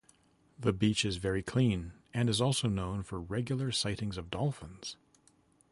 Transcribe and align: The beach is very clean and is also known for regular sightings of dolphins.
The 0.57 0.73
beach 0.73 1.05
is 1.05 1.17
very 1.17 1.43
clean 1.43 1.91
and 2.11 2.27
is 2.27 2.41
also 2.41 2.67
known 2.67 3.03
for 3.03 3.21
regular 3.21 3.71
sightings 3.71 4.17
of 4.17 4.31
dolphins. 4.31 4.97